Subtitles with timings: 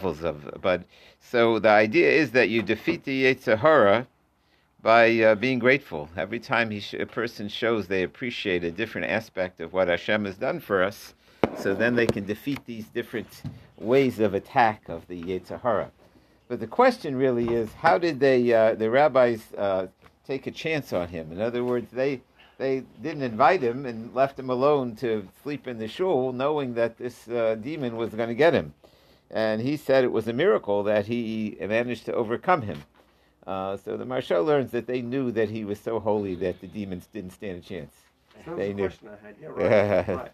[0.00, 0.60] levels of.
[0.62, 0.82] But
[1.20, 4.06] so the idea is that you defeat the Yetzirah
[4.82, 6.08] by uh, being grateful.
[6.16, 10.36] Every time sh- a person shows they appreciate a different aspect of what Hashem has
[10.36, 11.14] done for us,
[11.58, 13.42] so then they can defeat these different
[13.78, 15.90] ways of attack of the Yetzirah.
[16.48, 19.86] But the question really is, how did they, uh, the rabbis, uh,
[20.26, 21.30] take a chance on him?
[21.30, 22.22] In other words, they
[22.56, 26.98] they didn't invite him and left him alone to sleep in the shul, knowing that
[26.98, 28.74] this uh, demon was going to get him.
[29.30, 32.82] And he said it was a miracle that he managed to overcome him.
[33.46, 36.66] Uh, so the Maharsha learns that they knew that he was so holy that the
[36.66, 37.92] demons didn't stand a chance.
[38.56, 38.90] they knew.
[39.42, 40.30] Yeah, right, right.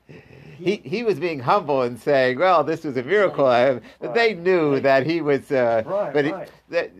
[0.59, 4.14] he he was being humble and saying, "Well, this was a miracle," but Right.
[4.14, 4.82] they knew Right.
[4.82, 5.51] that he was.
[5.51, 6.51] Uh, Right, but he- right.
[6.70, 6.90] that,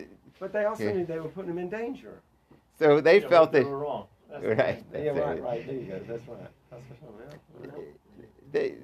[0.41, 0.93] But they also Yeah.
[0.93, 2.21] knew they were putting him in danger.
[2.79, 4.07] so they Yeah, felt that they were wrong.
[4.31, 4.85] That's Right.
[4.93, 5.05] thing.
[5.05, 5.67] Yeah, That's right, right.
[5.67, 5.99] There you go.
[6.09, 6.39] That's right.
[6.71, 6.95] That's for
[7.71, 7.85] sure.
[8.53, 8.75] They,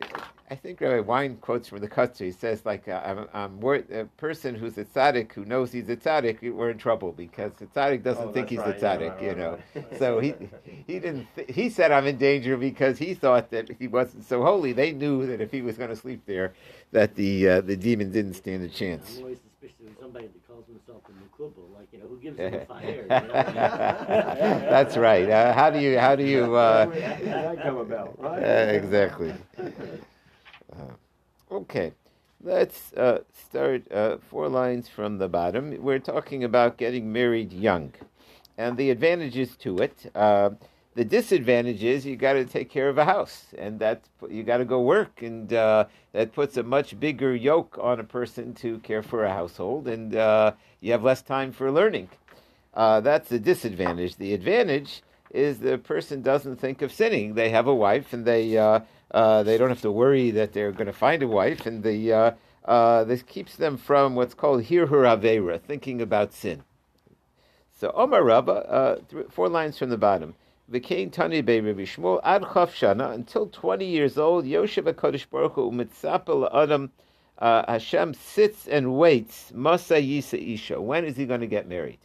[0.50, 2.24] I think Rabbi Wein quotes from the Kutzer.
[2.26, 5.96] He says, like, uh, I'm, I'm a person who's a tzaddik who knows he's a
[5.96, 9.00] tzaddik, we're in trouble because the tzaddik doesn't Oh, think he's that's a right.
[9.00, 9.58] Yeah, tzaddik, right, you know.
[9.74, 9.98] right.
[9.98, 10.34] So he
[10.86, 11.26] he didn't.
[11.36, 14.72] Th- he said I'm in danger because he thought that he wasn't so holy.
[14.72, 16.52] They knew that if he was going to sleep there,
[16.90, 19.16] that the uh, the demon didn't stand a chance.
[19.16, 22.38] I'm always suspicious of somebody that calls himself a mukubal, like you know, who gives
[22.38, 23.06] him a fire?
[24.68, 25.28] That's right.
[25.28, 28.42] Uh, how do you how do you uh, How did that come about, right?
[28.42, 29.32] Uh, exactly.
[30.72, 31.92] Uh, okay,
[32.42, 35.76] let's uh, start uh, four lines from the bottom.
[35.82, 37.92] We're talking about getting married young,
[38.58, 40.10] and the advantages to it.
[40.94, 44.58] The disadvantage is you got to take care of a house, and that you got
[44.58, 48.78] to go work, and uh, that puts a much bigger yoke on a person to
[48.80, 52.10] care for a household, and uh, you have less time for learning.
[52.74, 54.16] Uh, that's the disadvantage.
[54.16, 57.34] The advantage is the person doesn't think of sinning.
[57.34, 58.80] They have a wife, and they uh,
[59.12, 62.36] uh, they don't have to worry that they're going to find a wife, and the
[62.66, 66.64] uh, this keeps them from what's called hirhur avera, thinking about sin.
[67.72, 70.34] So Omar Rabba, four lines from the bottom.
[70.70, 74.44] V'kein tani be Rabbi Shmuel ad chaf shana until twenty years old.
[74.44, 76.92] Yoshev Hakadosh Baruch Hu umitzapel adam.
[77.38, 79.52] Uh, Hashem sits and waits.
[79.52, 80.80] Masa yisa isha.
[80.80, 81.98] When is he going to get married?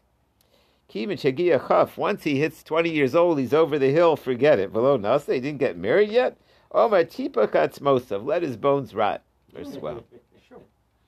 [0.88, 1.98] Kim Chagia Chaf.
[1.98, 4.16] Once he hits 20 years old, he's over the hill.
[4.16, 4.74] Forget it.
[4.74, 6.38] Below Nasa, he didn't get married yet.
[6.72, 8.26] Omar Tipa Katzmosav.
[8.26, 9.22] Let his bones rot
[9.56, 10.04] or swell.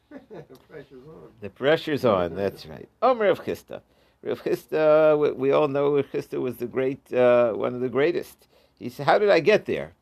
[0.20, 1.30] The pressure's on.
[1.42, 2.36] The pressure's on.
[2.36, 2.90] That's right.
[3.02, 3.82] Omar Rav Chisda.
[4.22, 8.48] Rav Chisda, we, all know Rav Chisda was the great, uh, one of the greatest.
[8.78, 9.94] He said, "How did I get there?"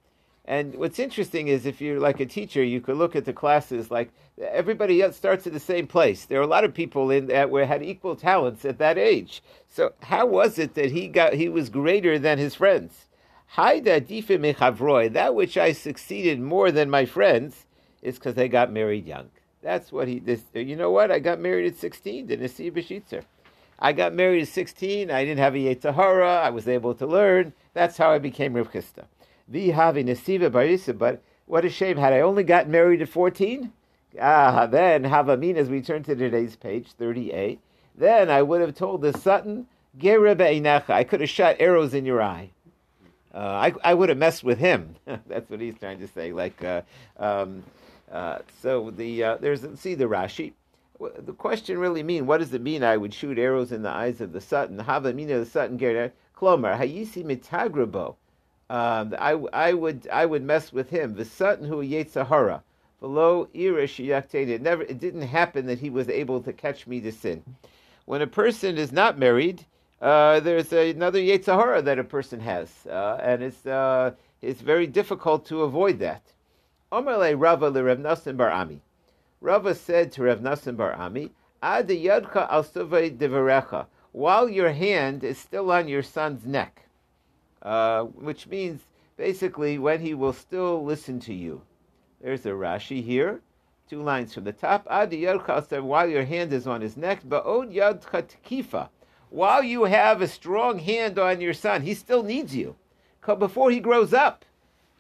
[0.45, 3.91] And what's interesting is if you're like a teacher, you could look at the classes
[3.91, 4.11] like
[4.41, 6.25] everybody starts at the same place.
[6.25, 9.43] There are a lot of people in that were had equal talents at that age.
[9.67, 13.07] So how was it that he got he was greater than his friends?
[13.47, 17.65] Haida mechavroy, that which I succeeded more than my friends
[18.01, 19.29] is because they got married young.
[19.61, 20.19] That's what he.
[20.19, 21.11] This, you know what?
[21.11, 22.27] I got married at sixteen.
[22.27, 23.23] The Nasi Bashitzer.
[23.79, 25.11] I got married at sixteen.
[25.11, 26.41] I didn't have a Yetzahara.
[26.41, 27.53] I was able to learn.
[27.73, 29.05] That's how I became Rav Chisda.
[29.47, 31.97] Vi havi nesiva barisa, but what a shame.
[31.97, 33.71] Had I only gotten married at 14,
[34.21, 37.59] ah, then Havamin, as we turn to today's page, 38,
[37.95, 39.67] then I would have told the Sutton,
[39.99, 42.51] I could have shot arrows in your eye.
[43.33, 44.95] Uh, I, I would have messed with him.
[45.27, 46.33] That's what he's trying to say.
[46.33, 46.81] Like, uh,
[47.17, 47.63] um,
[48.11, 50.53] uh, so the uh, there's see the Rashi.
[50.99, 52.83] The question really mean what does it mean?
[52.83, 54.77] I would shoot arrows in the eyes of the Sutton.
[54.79, 58.15] Havamina the Sutton Gera Klomar Hayisi mitagrabo.
[58.69, 61.15] Um, I, I would I would mess with him.
[61.15, 62.61] The Sutton who Yetzahara.
[62.99, 67.11] Below Irish It never it didn't happen that he was able to catch me to
[67.11, 67.43] sin.
[68.05, 69.65] When a person is not married,
[70.01, 75.45] uh, there's another Yetzahara that a person has, uh, and it's uh, it's very difficult
[75.45, 76.23] to avoid that.
[76.91, 78.81] Omerle Rava le Nasan Bar Ami.
[79.39, 81.31] Rava said to Rav Nasan Bar Ami,
[81.61, 86.87] Ad yadcha al devarecha, while your hand is still on your son's neck,
[87.61, 88.81] uh, which means
[89.15, 91.61] basically when he will still listen to you.
[92.21, 93.41] There's a Rashi here,
[93.87, 94.87] two lines from the top.
[94.89, 98.89] Ad yadcha while your hand is on his neck, ba'od yadcha tkifa,
[99.29, 102.75] while you have a strong hand on your son, he still needs you.
[103.25, 104.45] Before he grows up,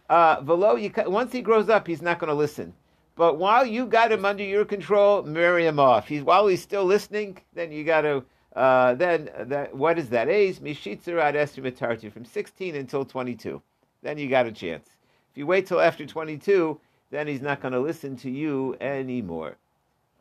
[0.09, 2.73] uh, once he grows up, he's not going to listen.
[3.17, 6.07] But while you got him under your control, marry him off.
[6.07, 8.23] He's while he's still listening, then you got to.
[8.55, 10.57] Uh, then that, what is that age?
[10.59, 13.61] Mishitzer ad esrimatarti from 16 until 22.
[14.03, 14.87] Then you got a chance.
[15.31, 16.79] If you wait till after 22,
[17.11, 19.57] then he's not going to listen to you anymore.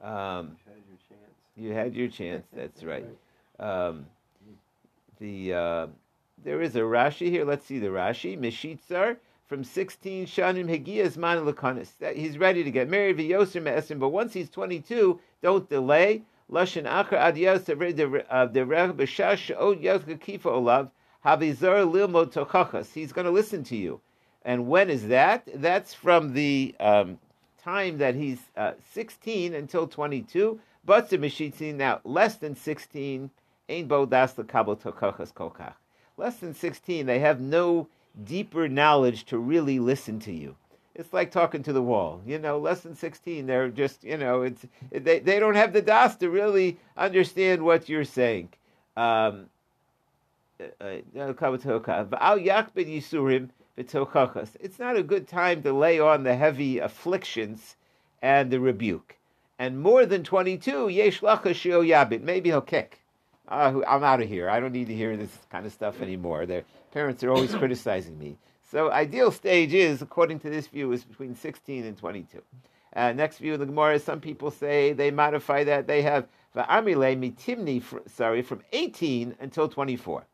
[0.02, 1.32] Um, Had your chance.
[1.56, 2.46] you had your chance.
[2.54, 3.06] That's right.
[3.58, 4.06] Um,
[5.18, 5.86] the uh,
[6.44, 7.44] there is a Rashi here.
[7.44, 8.38] Let's see the Rashi.
[8.38, 9.16] Mishitzar
[9.46, 11.90] from 16 shanim hegiyas man lekanis.
[12.14, 13.18] He's ready to get married.
[13.18, 13.98] V'yoser me'esim.
[13.98, 16.22] But once he's 22, don't delay.
[16.50, 20.90] Lashon achar ad yosef the rech b'shash od yosef kifa olav
[21.24, 22.92] havizar lilmod tochachas.
[22.92, 24.00] He's going to listen to you.
[24.44, 25.48] And when is that?
[25.54, 27.18] That's from the um,
[27.62, 30.60] time that he's uh, 16 until 22.
[30.84, 33.30] But the mishitzin now less than 16.
[33.68, 35.74] Ain bo das lekabel tochachas kolkach.
[36.16, 37.88] Less than 16, they have no
[38.24, 40.56] deeper knowledge to really listen to you.
[40.94, 42.22] It's like talking to the wall.
[42.26, 45.82] You know, less than 16, they're just, you know, it's they, they don't have the
[45.82, 48.48] das to really understand what you're saying.
[48.96, 49.50] Um,
[50.58, 50.64] uh,
[54.60, 57.76] it's not a good time to lay on the heavy afflictions
[58.22, 59.16] and the rebuke.
[59.58, 62.22] And more than 22, yesh yabit.
[62.22, 63.00] Maybe he'll kick.
[63.48, 64.50] Uh, I'm out of here.
[64.50, 66.46] I don't need to hear this kind of stuff anymore.
[66.46, 68.36] Their parents are always criticizing me.
[68.70, 72.42] So ideal stage is, according to this view, is between 16 and 22.
[72.94, 75.86] Uh, next view of the Gemara, some people say they modify that.
[75.86, 76.26] They have
[76.56, 80.26] va'amile mitimni, sorry, from 18 until 24.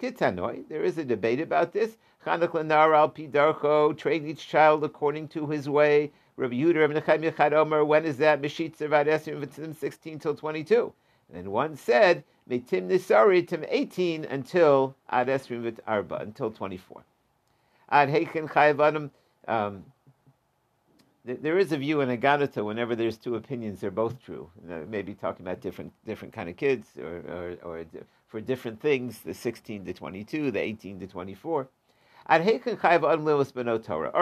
[0.00, 1.96] Kitanoi, there is a debate about this.
[2.26, 6.10] Chanuk lenar al pidarcho, train each child according to his way.
[6.36, 8.42] Rabbi Yehuda, Rabbi Necham Yechad Omer, when is that?
[8.42, 10.92] Mishit Servat Esrim 16 till 22.
[11.34, 17.04] And one said, Mitim Nisari Tim 18 until Ad Esrim Arba, until 24.
[17.90, 19.10] Ad Heichen Chayavadim,
[19.48, 19.84] um,
[21.24, 24.50] there is a view in Agadata whenever there's two opinions, they're both true.
[24.88, 27.84] maybe talking about different different kind of kids or, or, or
[28.26, 31.68] for different things, the 16 to 22, the 18 to 24.
[32.28, 32.38] All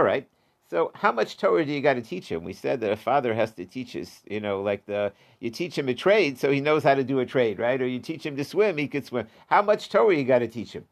[0.02, 0.28] right.
[0.70, 2.44] So how much Torah do you got to teach him?
[2.44, 5.76] We said that a father has to teach his, you know, like the you teach
[5.76, 7.82] him a trade so he knows how to do a trade, right?
[7.82, 9.26] Or you teach him to swim, he could swim.
[9.48, 10.84] How much Torah you got to teach him?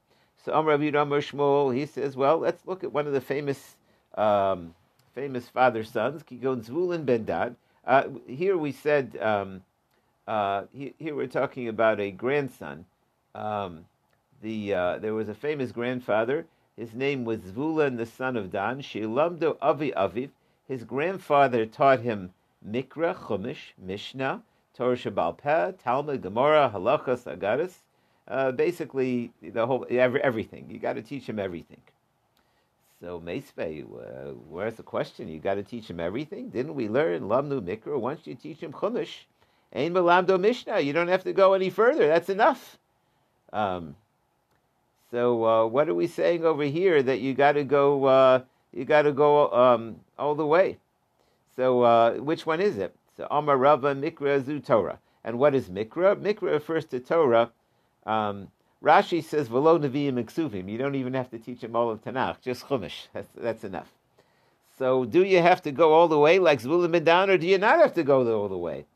[0.45, 3.77] So Amr Rabbi Amr Shmuel, he says, well, let's look at one of the famous
[4.17, 4.75] um,
[5.15, 7.55] famous father sons, Kigon Zvulun ben Dan.
[7.87, 9.63] Uh, here we said, um,
[10.27, 12.85] uh, here we're talking about a grandson.
[13.33, 13.85] Um,
[14.43, 16.47] the uh, there was a famous grandfather
[16.79, 18.81] his name was Zvulun, the son of Dan.
[18.81, 20.31] Shilamdo Avi Aviv.
[20.69, 22.33] His grandfather taught him
[22.65, 24.43] Mikra, Chumash, Mishnah,
[24.75, 27.79] Torah Shabbal Peh, Talmud, Gemara, Halachas, Agadas.
[28.29, 30.71] Uh, basically, the whole every, everything.
[30.71, 31.81] You got to teach him everything.
[33.01, 35.29] So Meisvei, uh, where's the question?
[35.29, 36.51] You got to teach him everything.
[36.51, 37.99] Didn't we learn Lamnu Mikra?
[37.99, 39.25] Once you teach him Chumash,
[39.73, 40.79] Ein Malamdo Mishnah.
[40.79, 42.07] You don't have to go any further.
[42.07, 42.79] That's enough.
[43.53, 43.97] Um,
[45.11, 48.05] so uh, what are we saying over here that you got to go?
[48.05, 48.41] Uh,
[48.73, 50.79] you got to go um, all the way.
[51.57, 52.95] So uh, which one is it?
[53.17, 54.99] So Amar Rava Mikra Zu Torah.
[55.25, 56.17] And what is Mikra?
[56.17, 57.51] Mikra refers to Torah.
[58.07, 58.49] Um,
[58.83, 60.71] Rashi says Velo Nevi'im Iksuvim.
[60.71, 63.09] You don't even have to teach them all of Tanakh, just Chumash.
[63.13, 63.89] That's, that's enough.
[64.79, 67.59] So do you have to go all the way like Zvulun Medan, or do you
[67.59, 68.87] not have to go all the way?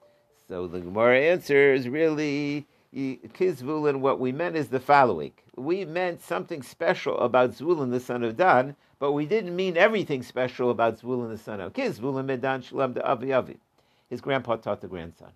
[0.48, 4.00] So the Gemara answer is really Kizvulun.
[4.00, 8.36] What we meant is the following: we meant something special about Zvulun the son of
[8.36, 12.00] Dan, but we didn't mean everything special about Zvulun the son of Kiz.
[12.00, 13.58] Medan shalom de avi avi.
[14.10, 15.30] His grandpa taught the grandson.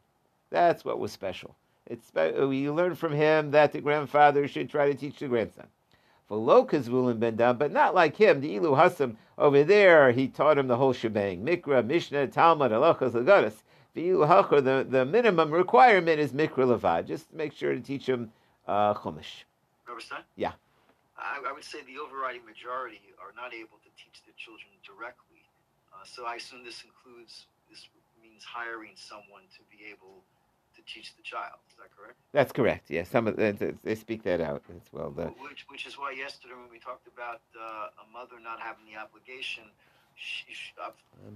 [0.50, 1.56] That's what was special.
[1.87, 5.69] It's we learn from him that the grandfather should try to teach the grandson.
[6.29, 8.41] For lo Zvulun ben Dan, but not like him.
[8.41, 13.12] The Ilu Hasam over there, he taught him the whole shebang: Mikra, Mishnah, Talmud, Halachas,
[13.12, 13.62] Lagadas.
[13.96, 17.06] The, the minimum requirement is Mikra Levad.
[17.06, 18.31] Just make sure to teach him
[18.69, 19.44] uh, Chumash.
[20.36, 20.53] Yeah.
[21.17, 25.41] I, I, would say the overriding majority are not able to teach their children directly.
[25.93, 27.88] Uh, so I assume this includes, this
[28.22, 30.20] means hiring someone to be able
[30.76, 31.56] to teach the child.
[31.70, 32.19] Is that correct?
[32.32, 32.91] That's correct.
[32.91, 35.10] Yeah, some of the, they speak that out as well.
[35.10, 35.32] The...
[35.41, 39.00] Which, which is why yesterday when we talked about uh, a mother not having the
[39.00, 39.65] obligation,
[40.17, 40.91] she, uh,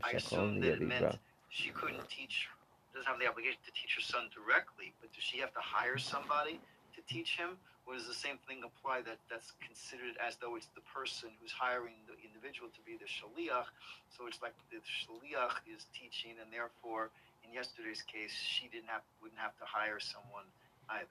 [0.05, 1.17] I assume that it meant
[1.51, 2.49] she couldn't teach,
[2.95, 5.99] doesn't have the obligation to teach her son directly, but does she have to hire
[5.99, 6.63] somebody
[6.95, 7.59] to teach him?
[7.87, 11.51] Or does the same thing apply that that's considered as though it's the person who's
[11.51, 13.67] hiring the individual to be the shaliach?
[14.15, 17.11] So it's like the shaliach is teaching, and therefore,
[17.43, 20.47] in yesterday's case, she didn't have wouldn't have to hire someone
[20.91, 21.11] either.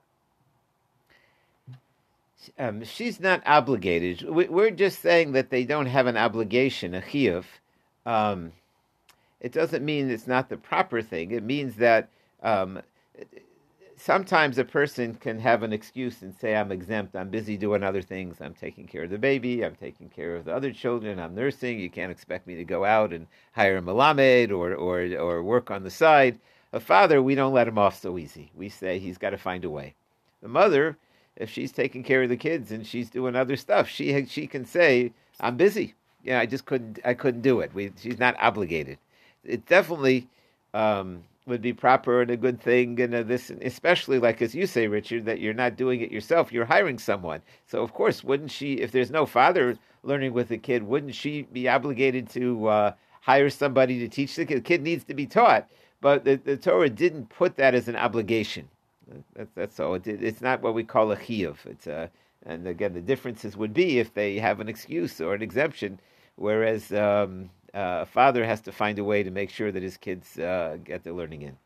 [2.57, 4.23] Um, she's not obligated.
[4.29, 7.43] We're just saying that they don't have an obligation, a chiyuv.
[8.05, 8.53] Um,
[9.41, 11.31] it doesn't mean it's not the proper thing.
[11.31, 12.09] It means that
[12.43, 12.81] um,
[13.99, 18.01] sometimes a person can have an excuse and say, I'm exempt, I'm busy doing other
[18.01, 21.35] things, I'm taking care of the baby, I'm taking care of the other children, I'm
[21.35, 25.43] nursing, you can't expect me to go out and hire a malamed or, or, or
[25.43, 26.39] work on the side.
[26.71, 28.51] A father, we don't let him off so easy.
[28.55, 29.95] We say he's got to find a way.
[30.41, 30.97] The mother,
[31.35, 34.65] if she's taking care of the kids and she's doing other stuff, she, she can
[34.65, 35.95] say, I'm busy.
[36.23, 37.73] yeah, I just couldn't, I couldn't do it.
[37.73, 38.97] We, she's not obligated.
[39.43, 40.27] It definitely
[40.73, 44.67] um, would be proper and a good thing, and uh, this, especially like as you
[44.67, 46.51] say, Richard, that you're not doing it yourself.
[46.51, 47.41] You're hiring someone.
[47.65, 48.75] So of course, wouldn't she?
[48.75, 52.91] If there's no father learning with the kid, wouldn't she be obligated to uh,
[53.21, 54.57] hire somebody to teach the kid?
[54.57, 55.69] The kid needs to be taught,
[56.01, 58.69] but the, the Torah didn't put that as an obligation.
[59.35, 59.95] That's that's all.
[59.95, 61.65] It, it's not what we call a chiyuv.
[61.65, 62.11] It's a
[62.45, 65.99] and again, the differences would be if they have an excuse or an exemption,
[66.35, 69.97] whereas um, uh, a father has to find a way to make sure that his
[69.97, 71.57] kids uh, get their learning in.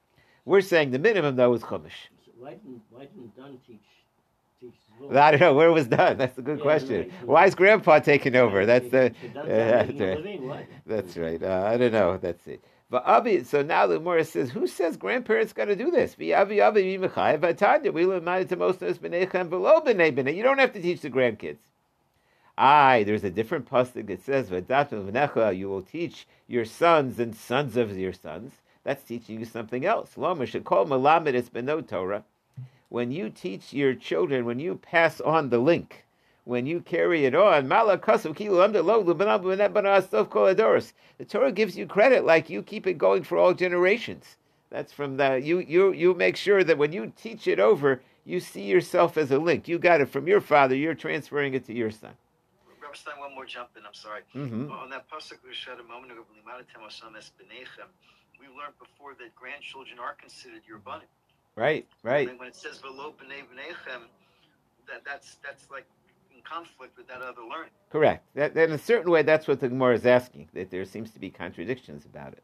[0.46, 1.92] We're saying the minimum though is chumash.
[2.38, 3.80] Why didn't Why didn't Dan teach?
[4.60, 4.74] teach
[5.16, 6.18] I don't know where was done.
[6.18, 6.98] That's a good Yeah, question.
[7.00, 7.28] right.
[7.28, 8.66] Why is Grandpa taking over?
[8.66, 9.06] That's the.
[9.08, 10.68] Uh, that's right.
[10.86, 11.44] That's right.
[11.44, 12.18] Uh, I don't know.
[12.18, 12.64] That's it.
[12.90, 16.14] But Avi, so now the Gemara says, who says grandparents got to do this?
[16.14, 17.92] Vi Avi Avi mi mechayev.
[17.94, 20.36] We learn to most of us b'neichem below b'nei b'nei.
[20.36, 21.58] You don't have to teach the grandkids.
[22.58, 25.58] Aye, there's a different pasuk that says v'datim.
[25.58, 28.54] You will teach your sons and sons of your sons.
[28.84, 30.18] That's teaching you something else.
[30.18, 32.24] Lo mishakol malamed es beno Torah.
[32.90, 36.06] When you teach your children, when you pass on the link,
[36.46, 37.70] when you carry it on.
[37.70, 37.98] The
[41.28, 44.38] Torah gives you credit like you keep it going for all generations.
[44.70, 48.40] That's from the you you you make sure that when you teach it over, you
[48.40, 49.68] see yourself as a link.
[49.68, 50.76] You got it from your father.
[50.76, 52.14] You're transferring it to your son.
[52.96, 53.86] Stein, one more jump in.
[53.86, 54.22] I'm sorry.
[54.34, 57.90] hmm On that pasuk we said a moment ago, "V'limadatem osam es b'neichem,"
[58.40, 61.06] we learned before that grandchildren are considered your bunny.
[61.56, 62.30] Right, right.
[62.30, 64.04] And when it says "velo b'nei b'neichem,"
[64.88, 65.86] that that's that's like
[66.36, 67.72] in conflict with that other learning.
[67.90, 68.26] Correct.
[68.36, 70.50] That, that in a certain way, that's what the Gemara is asking.
[70.54, 72.44] That there seems to be contradictions about it.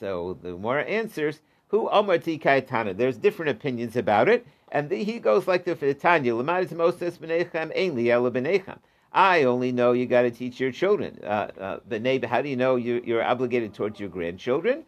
[0.00, 5.18] So the Gemara answers, "Who Omarti Kaitana?" There's different opinions about it, and the, he
[5.18, 8.78] goes like the Tanya: "L'madit Moses b'nechem ein li'ela b'nechem."
[9.14, 11.20] I only know you got to teach your children.
[11.22, 14.84] Uh, uh, b'nei, how do you know you, you're obligated towards your grandchildren?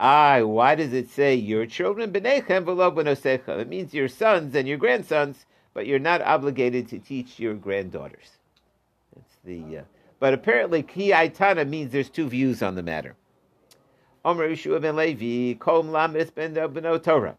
[0.00, 2.16] I, why does it say your children?
[2.16, 8.38] It means your sons and your grandsons, but you're not obligated to teach your granddaughters.
[9.14, 9.78] That's the.
[9.78, 9.82] Uh,
[10.20, 13.14] but apparently, ki aitana means there's two views on the matter.
[14.24, 16.54] Omer Yeshua ben Levi, kom lamis ben
[17.00, 17.36] Torah.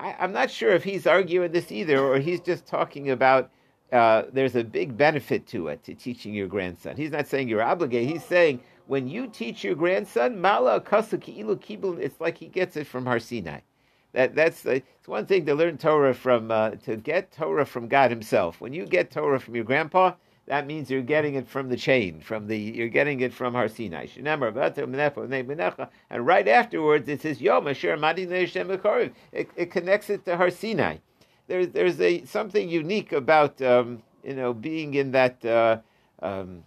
[0.00, 3.50] I, I'm not sure if he's arguing this either, or he's just talking about
[3.92, 6.96] uh, there's a big benefit to it, to teaching your grandson.
[6.96, 8.10] He's not saying you're obligated.
[8.10, 13.60] He's saying when you teach your grandson, it's like he gets it from Har Sinai.
[14.12, 17.88] That that's uh, it's one thing to learn Torah from uh, to get Torah from
[17.88, 18.60] God Himself.
[18.60, 20.12] When you get Torah from your grandpa,
[20.46, 23.68] that means you're getting it from the chain, from the you're getting it from Har
[23.68, 24.06] Sinai.
[24.16, 30.96] And right afterwards, it says Yom Asher Madi It, it connects it to Har Sinai.
[31.46, 35.44] There's there's a something unique about um, you know being in that.
[35.44, 35.78] Uh,
[36.22, 36.64] um,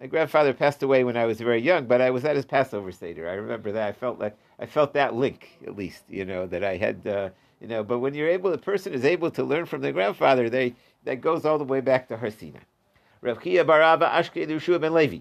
[0.00, 2.92] my grandfather passed away when I was very young, but I was at his Passover
[2.92, 3.30] Seder.
[3.30, 3.88] I remember that.
[3.88, 7.30] I felt like I felt that link, at least, you know, that I had, uh,
[7.60, 7.82] you know.
[7.82, 10.50] But when you're able, the person is able to learn from their grandfather.
[10.50, 12.60] They that goes all the way back to Har Sinai.
[13.22, 15.20] Rav Chia Baraba Ashke Yeshua ben Levi.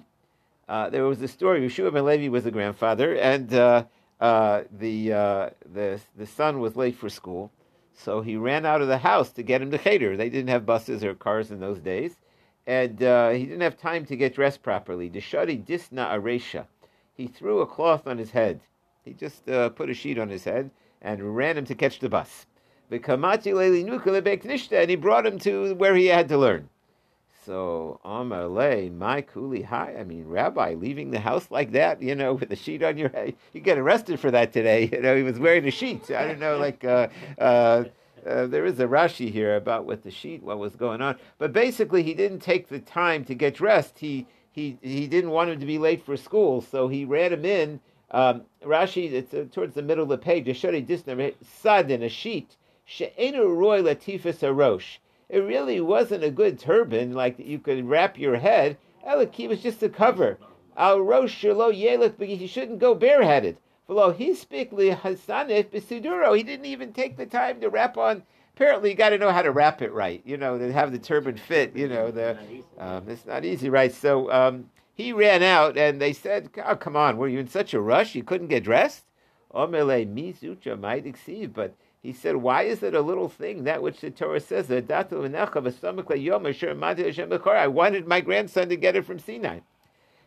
[0.68, 1.62] Uh, there was a story.
[1.62, 3.84] Yeshua ben Levi was the grandfather, and uh,
[4.20, 7.52] uh, the uh, the the son was late for school,
[7.94, 10.18] so he ran out of the house to get him to cheder.
[10.18, 12.16] They didn't have buses or cars in those days,
[12.68, 15.10] and uh, he didn't have time to get dressed properly.
[15.10, 16.66] Deshadi disna aresha.
[17.14, 18.60] He threw a cloth on his head.
[19.06, 20.70] He just put a sheet on his head
[21.02, 22.46] and ran him to catch the bus.
[22.92, 23.00] And
[24.90, 26.70] he brought him to where he had to learn.
[27.46, 29.96] So Amar Le, my kuli high.
[30.00, 33.10] I mean, Rabbi, leaving the house like that, you know, with a sheet on your
[33.10, 34.90] head, you get arrested for that today.
[34.92, 36.10] You know, he was wearing a sheet.
[36.10, 37.84] I don't know, like uh, uh,
[38.25, 41.18] uh, there is a Rashi here about what the sheet, what was going on.
[41.38, 44.00] But basically, he didn't take the time to get dressed.
[44.00, 47.46] He he he didn't want him to be late for school, so he ran him
[47.46, 47.80] in.
[48.10, 50.56] Um, Rashi, it's uh, towards the middle of the page.
[50.58, 52.56] Shari disna sad in a sheet.
[52.86, 54.98] She'enu roy latifas arosh.
[55.29, 58.77] It really wasn't a good turban, like that you could wrap your head.
[59.08, 60.38] Eliki was just a cover.
[60.77, 63.58] Al rosh yelech, but he shouldn't go bareheaded.
[63.89, 66.36] V'lo hispik lihasanif b'siduro.
[66.36, 68.24] He didn't even take the time to wrap on.
[68.55, 70.22] Apparently, you got to know how to wrap it right.
[70.25, 71.75] You know, to have the turban fit.
[71.75, 72.38] You know, the
[72.79, 73.94] um, it's not easy, right?
[73.94, 77.74] So um, he ran out, and they said, "Oh, come on, were you in such
[77.74, 79.05] a rush you couldn't get dressed?"
[79.53, 81.75] Omele mizucha might exceed, but
[82.06, 84.82] he said, "Why is it a little thing that which the Torah says I
[87.68, 89.60] wanted my grandson to get it from Sinai."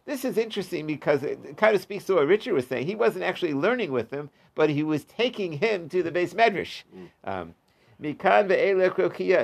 [0.04, 2.86] This is interesting because it kind of speaks to what Richard was saying.
[2.86, 6.82] He wasn't actually learning with him, but he was taking him to the beis medrash.
[7.24, 7.54] Um,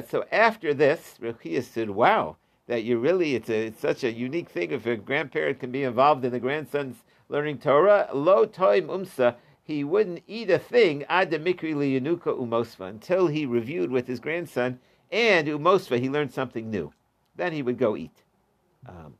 [0.08, 2.36] so after this, Rechiah said, "Wow,
[2.66, 5.84] that you really it's a it's such a unique thing if a grandparent can be
[5.84, 6.96] involved in the grandson's
[7.28, 8.08] learning Torah.
[8.12, 13.90] Lo toim umsa, he wouldn't eat a thing ad mikri liyanuka umosva until he reviewed
[13.90, 14.78] with his grandson
[15.10, 16.92] and umosva he learned something new.
[17.34, 18.22] Then he would go eat.
[18.86, 19.14] Um,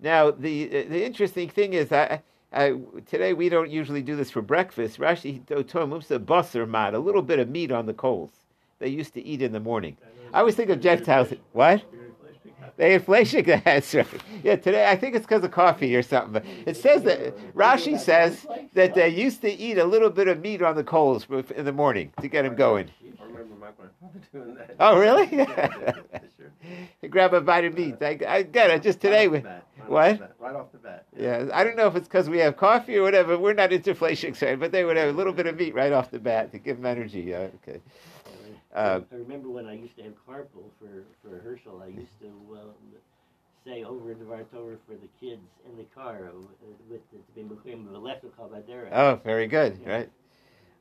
[0.00, 2.22] now the the interesting thing is I.
[2.50, 4.98] I, today we don't usually do this for breakfast.
[4.98, 8.30] Rashi toim umsa basar mat, a little bit of meat on the coals.
[8.78, 9.98] They used to eat in the morning.
[10.32, 11.34] I always think of Gentiles.
[11.52, 11.84] What?
[12.78, 13.46] They fleshik.
[13.64, 14.06] That's right.
[14.42, 16.32] Yeah, today I think it's because of coffee or something.
[16.32, 20.40] But it says that Rashi says that they used to eat a little bit of
[20.40, 22.88] meat on the coals in the morning to get them going.
[23.20, 24.76] I remember my grandfather doing that.
[24.80, 25.26] Oh, really?
[25.36, 25.92] Yeah,
[26.36, 27.08] sure.
[27.10, 27.96] Grab a bite of meat.
[28.00, 28.82] I, I get it.
[28.82, 29.26] Just today.
[29.26, 30.18] Right We, bat, right what?
[30.20, 31.06] Bat, right off the bat.
[31.16, 33.38] yeah, I don't know if it's because we have coffee or whatever.
[33.38, 36.10] We're not into fleshik, but they would have a little bit of meat right off
[36.10, 37.22] the bat to give them energy.
[37.22, 37.80] Yeah, okay.
[38.78, 42.28] Uh, I remember when I used to have carpool for, for Herschel, I used to
[42.52, 42.70] um,
[43.64, 46.38] say over in the Torah for the kids in the car uh,
[46.88, 48.88] with the to be Mukrim V'Lechel Chavadera.
[48.92, 49.80] Oh, very good.
[49.82, 49.92] Yeah.
[49.92, 50.10] Right.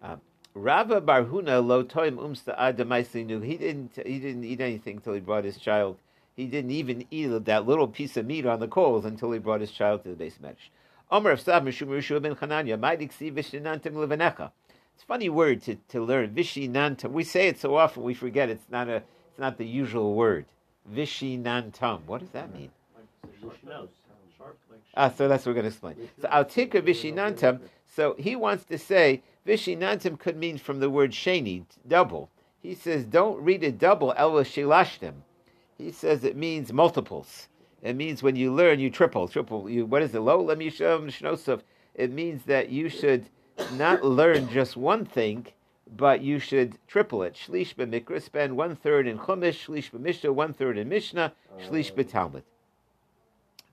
[0.04, 0.22] Um,
[0.54, 3.44] Rava Barhuna lo toim umsta adamaisinu.
[3.44, 3.98] He didn't.
[4.06, 5.98] He didn't eat anything until he brought his child.
[6.36, 9.62] He didn't even eat that little piece of meat on the coals until he brought
[9.62, 10.70] his child to the beis medrash.
[11.10, 12.80] Omer of Sav Mishum Yeshua ben Chananya.
[12.80, 14.52] Ma'diksi vishinantim levanecha.
[14.98, 16.32] It's a funny word to, to learn.
[16.32, 17.12] Vishinantam.
[17.12, 19.04] We say it so often we forget it's not a.
[19.30, 20.48] It's not the usual word.
[20.92, 22.04] Vishinantam.
[22.08, 22.72] What does that mean?
[24.96, 26.10] Ah, so that's what we're going to explain.
[26.20, 27.60] So Altika Vishinantam.
[27.86, 32.32] So he wants to say Vishinantam could mean from the word sheni, double.
[32.64, 35.14] He says don't read it double, Shilashtim.
[35.78, 37.50] He says it means multiples.
[37.84, 39.70] It means when you learn, you triple, triple.
[39.70, 40.22] You what is it?
[40.22, 41.62] Lo lemisham shnosov.
[41.94, 43.30] It means that you should
[43.74, 45.48] not learn just one thing,
[45.96, 47.36] but you should triple it.
[47.36, 49.66] Shlish b'mikra, spend one third in chumash.
[49.66, 51.34] Shlish b'mishnah, one third in mishnah.
[51.60, 52.44] Shlish b'talmud.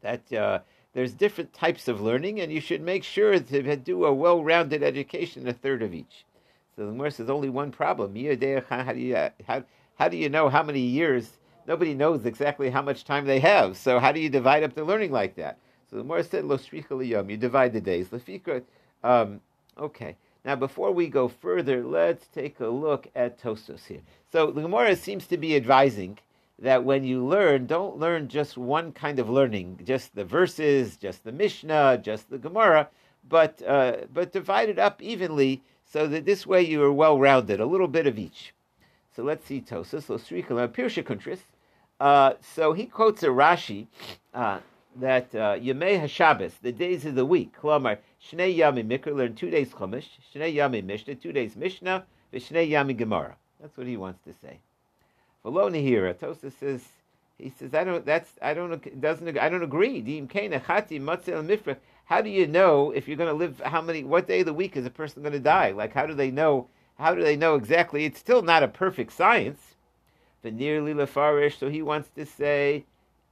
[0.03, 0.59] That uh,
[0.93, 5.49] there's different types of learning, and you should make sure to do a well-rounded education,
[5.49, 6.25] a third of each.
[6.76, 8.14] So the Gemara says only one problem.
[8.14, 9.65] How do you how,
[9.97, 11.39] how do you know how many years?
[11.67, 13.76] Nobody knows exactly how much time they have.
[13.76, 15.58] So how do you divide up the learning like that?
[15.89, 18.08] So the Gemara said, "Lo liyom." You divide the days.
[18.08, 18.63] Lefika.
[19.02, 19.41] Um,
[19.78, 20.17] okay.
[20.45, 24.02] Now, before we go further, let's take a look at Tosos here.
[24.30, 26.19] So the Gemara seems to be advising
[26.58, 31.25] that when you learn, don't learn just one kind of learning, just the verses, just
[31.25, 32.89] the Mishnah, just the Gemara,
[33.28, 37.60] but uh, but divide it up evenly so that this way you are well rounded,
[37.60, 38.54] a little bit of each.
[39.17, 41.41] So let's see Tosas, Losrikala, Pirsha Kuntris.
[42.00, 43.87] Uh, so he quotes a Rashi
[44.34, 44.58] uh,
[44.97, 47.99] that uh, Yemei HaShabbos, the days of the week, Klamar,
[48.30, 52.97] Shnei Yami Mikra, learn two days Chumash, Shnei Yami Mishnah, two days Mishnah, Shnei Yami
[52.97, 53.37] Gemara.
[53.60, 54.58] That's what he wants to say.
[55.43, 56.82] Below Nehira, Tosa says,
[57.39, 60.26] he says, I don't, that's, I don't, doesn't, I don't agree.
[62.06, 63.60] How do you know if you're going to live?
[63.65, 64.04] How many?
[64.04, 65.71] What day of the week is a person going to die?
[65.73, 66.69] Like, how do they know?
[66.99, 68.04] How do they know exactly?
[68.04, 69.75] It's still not a perfect science.
[70.43, 71.58] But nearly lefarish.
[71.58, 72.84] So he wants to say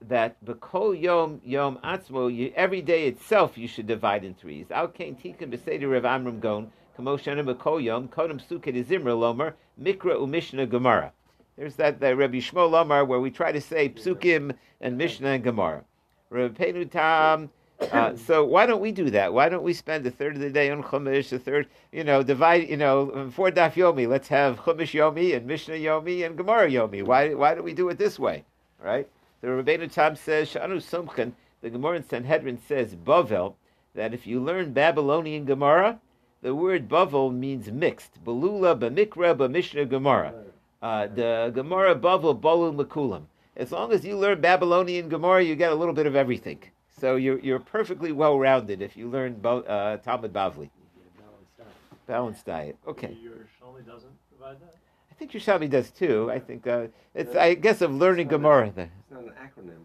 [0.08, 2.52] that bekol yom yom atzmo.
[2.54, 4.70] Every day itself, you should divide in threes.
[4.70, 10.16] Al kain tikkun b'seder Rav Amram Gaon kamoshana bekol yom kodem sukkah izimra lomer mikra
[10.16, 11.12] umishna gemara.
[11.56, 15.44] There's that, that Rabbi Shmuel Lomar where we try to say psukim and Mishnah and
[15.44, 15.84] Gemara.
[16.32, 17.50] Rabbeinu Tam.
[17.80, 19.34] Uh, so why don't we do that?
[19.34, 22.22] Why don't we spend a third of the day on Chumash, a third, you know,
[22.22, 24.08] divide, you know, four Daf Yomi.
[24.08, 27.02] Let's have Chumash Yomi and Mishnah Yomi and Gemara Yomi.
[27.02, 28.44] Why, why don't we do it this way?
[28.80, 29.08] Right?
[29.42, 33.54] The Rabbeinu Tam says, Shanu Sumchen, the Gemara in Sanhedrin says, Bavel,
[33.92, 35.98] that if you learn Babylonian Gemara,
[36.42, 38.24] the word Bavel means mixed.
[38.24, 40.32] Balula, Bamikra, Bamishnah, Gemara.
[40.80, 43.24] Uh, the Gemara Bavel, Balu, Makulam.
[43.56, 46.62] As long as you learn Babylonian Gemara, you get a little bit of everything.
[47.00, 50.70] So you're, you're perfectly well rounded if you learn uh, Talmud Bavli.
[51.18, 52.06] Balanced diet.
[52.06, 52.76] Balanced diet.
[52.86, 53.16] Okay.
[53.20, 54.76] Your Shalmi doesn't provide that?
[55.22, 56.30] I think Yerushalmi does too.
[56.32, 58.72] I think uh, it's, I guess, of learning Gemara.
[58.74, 59.84] The, It's not an acronym.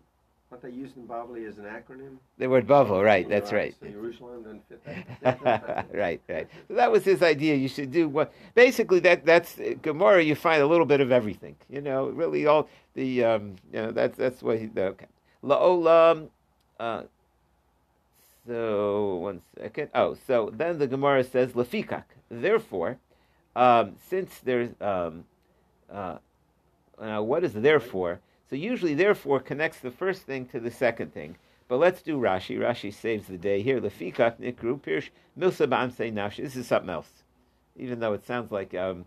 [0.49, 2.17] What they use in Bavli is an acronym.
[2.39, 3.75] the word Bavel, right, that's right.
[3.79, 4.83] So Jerusalem doesn't fit
[5.21, 5.87] that.
[5.93, 6.47] right, right.
[6.67, 7.53] So that was his idea.
[7.53, 8.33] You should do what.
[8.55, 10.23] Basically, that that's Gemara.
[10.23, 11.55] You find a little bit of everything.
[11.69, 13.23] You know, really all the.
[13.23, 14.71] Um, you know, that's that's what he.
[14.75, 15.05] Okay.
[15.43, 16.29] Laolam.
[16.79, 17.03] Uh,
[18.47, 19.89] so one second.
[19.93, 22.05] Oh, so then the Gemara says lefikak.
[22.31, 22.97] Therefore,
[23.57, 25.25] um, since there's um,
[25.91, 26.17] uh,
[27.01, 28.21] now what is therefore?
[28.49, 31.35] So usually, therefore connects the first thing to the second thing.
[31.67, 32.57] But let's do Rashi.
[32.57, 33.81] Rashi saves the day here.
[33.81, 36.43] Lefikak nikru pirsh milsa ba'amsei nafshi.
[36.43, 37.11] This is something else,
[37.75, 39.05] even though it sounds like um,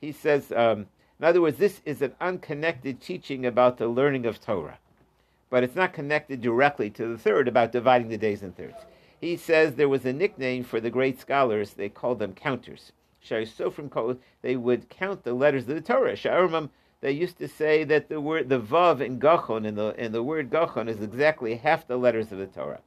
[0.00, 0.52] he says.
[0.52, 0.86] Um,
[1.18, 4.78] in other words, this is an unconnected teaching about the learning of Torah.
[5.48, 8.84] but it's not connected directly to the third about dividing the days in thirds.
[9.20, 12.92] He says there was a nickname for the great scholars, they called them counters.
[13.30, 16.14] Sofrim they would count the letters of the Torah.
[16.14, 20.12] Sha'armam, they used to say that the word the vav in gachon in the in
[20.12, 22.80] the word gachon is exactly half the letters of the Torah.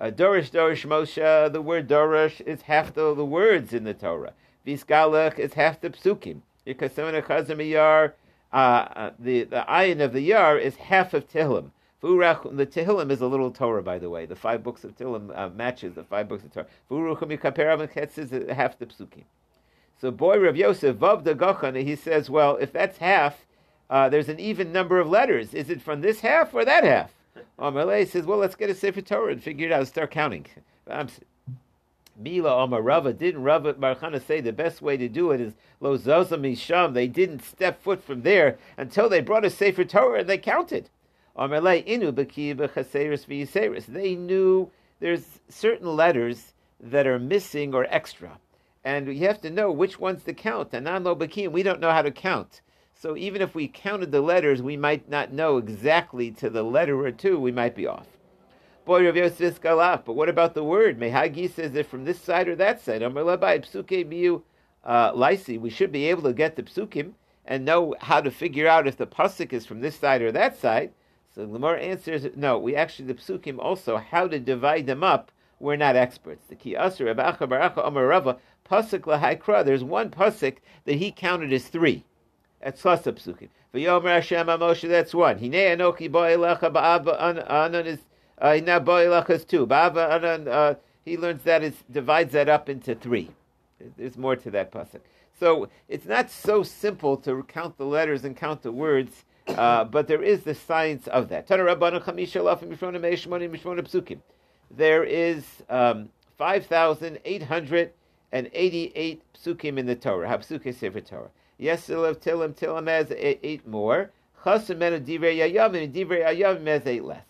[0.00, 4.32] Uh, Dorish Dorish Moshe, the word Dorish is half the, the words in the Torah.
[4.66, 6.40] Visgalach is half the psukim.
[6.66, 8.12] Chazam
[8.50, 11.70] uh, uh, the the ayin of the yar is half of Tehillim.
[12.00, 14.24] The Tehillim is a little Torah, by the way.
[14.24, 16.66] The five books of Tehillim uh, matches the five books of Torah.
[16.90, 17.82] Vuruchim Yikaperav
[18.18, 19.24] is half the psukim.
[20.00, 23.44] So boy Rav Yosef Vav the Gachan, he says, well, if that's half,
[23.90, 25.54] uh, there's an even number of letters.
[25.54, 27.12] Is it from this half or that half?
[27.58, 29.88] Amalei says, well, let's get a Sefer Torah and figure it out.
[29.88, 30.46] Start counting.
[32.16, 35.96] Mila Omar Rava didn't Rava Barchana say the best way to do it is Lo
[35.96, 36.94] Misham.
[36.94, 40.90] They didn't step foot from there until they brought a Sefer Torah and they counted.
[41.36, 42.56] Amalei Inu Baki.
[43.88, 48.38] They knew there's certain letters that are missing or extra
[48.88, 50.72] and you have to know which ones to count.
[50.72, 52.62] And non bakim, we don't know how to count.
[52.94, 56.98] So even if we counted the letters, we might not know exactly to the letter
[56.98, 57.38] or two.
[57.38, 58.06] We might be off.
[58.86, 60.06] Boy, Rav Yosef Galach.
[60.06, 60.98] But what about the word?
[60.98, 63.02] Mehagi says it from this side or that side.
[63.02, 64.42] psuke
[64.84, 67.12] uh, We should be able to get the psukim
[67.44, 70.56] and know how to figure out if the pasuk is from this side or that
[70.56, 70.92] side.
[71.34, 72.58] So the more answers no.
[72.58, 75.30] We actually the psukim also how to divide them up.
[75.60, 76.46] We're not experts.
[76.48, 78.38] The ki asur Rabbi Baracha Amar Rava
[78.70, 79.64] pasuk lahaikra.
[79.64, 82.04] There's one pasuk that he counted as three.
[82.60, 83.48] At Slasa psukim.
[83.74, 84.88] V'yomer Hashem Moshe.
[84.88, 85.38] That's one.
[85.38, 88.00] Hinei anoki bo'elecha ba'ava anan is
[88.40, 88.50] uh,
[89.28, 89.66] is two.
[89.66, 90.48] Ba'ava anan.
[90.48, 93.30] Uh, he learns that is divides that up into three.
[93.96, 95.00] There's more to that pasuk.
[95.38, 100.08] So it's not so simple to count the letters and count the words, uh, but
[100.08, 101.46] there is the science of that.
[104.70, 107.92] There is um, 5,800
[108.32, 110.28] and 88 psukim in the Torah.
[110.28, 111.30] Hapsuke Sefer Torah.
[111.60, 114.10] Yesilav Tilim Tilim has eight more.
[114.44, 117.24] Chasamenu Divrei Yayavim and Divrei Yayavim has eight less.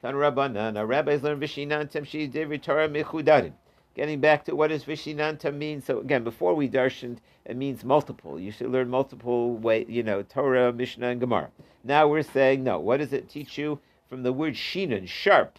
[0.00, 3.52] Tan Rabbanan, our rabbis learn Vishinantam Shi Divrei Torah Mechudadim.
[3.94, 5.82] Getting back to what does Vishinanta mean?
[5.82, 8.38] So again, before we darshaned, it means multiple.
[8.38, 11.50] You should learn multiple way, you know, Torah, Mishnah, and Gemara.
[11.82, 12.78] Now we're saying no.
[12.78, 15.58] What does it teach you from the word shinan, sharp?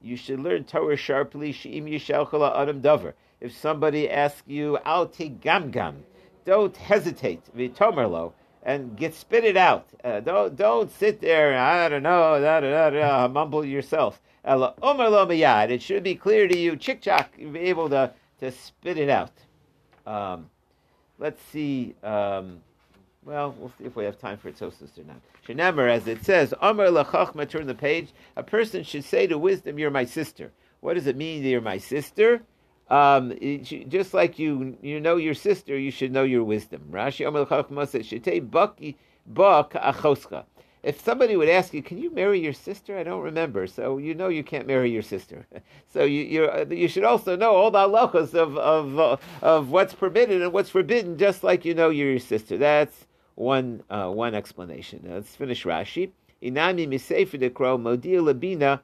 [0.00, 1.52] You should learn Torah sharply.
[1.52, 6.04] Sheim yishalchala adam davar if somebody asks you, Al gam gam,
[6.44, 9.88] don't hesitate, vitomerlo, and get spit it out.
[10.04, 14.20] Uh, don't don't sit there, I don't know, da, da, da, da, mumble yourself.
[14.44, 19.32] It should be clear to you, chick chock, be able to, to spit it out.
[20.06, 20.48] Um,
[21.18, 21.94] let's see.
[22.02, 22.60] Um,
[23.22, 25.20] well, we'll see if we have time for Tosus or not.
[25.46, 28.12] Shenemer, as it says, Amar lachachma, turn the page.
[28.36, 31.42] A person should say to wisdom, "You're my sister." What does it mean?
[31.42, 32.42] that You're my sister.
[32.90, 33.32] Um,
[33.88, 36.82] just like you you know your sister, you should know your wisdom.
[36.90, 40.44] Rashi Amar Chachma says, "Shetei baki bak achoscha."
[40.82, 44.14] If somebody would ask you, "Can you marry your sister?" I don't remember, so you
[44.14, 45.46] know you can't marry your sister.
[45.92, 50.42] so you you should also know all the halachas of of uh, of what's permitted
[50.42, 52.58] and what's forbidden, just like you know your sister.
[52.58, 55.02] That's one uh, one explanation.
[55.04, 56.10] Now, let's finish Rashi.
[56.42, 58.80] Inami misefer dekro modia labina